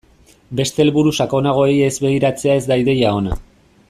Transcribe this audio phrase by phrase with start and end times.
[0.59, 3.39] Beste helburu sakonagoei ez begiratzea ez da ideia ona.